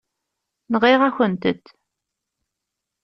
Nɣiɣ-akent-tent. 0.71 1.65